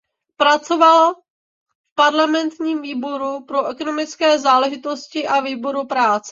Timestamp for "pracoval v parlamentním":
0.37-2.81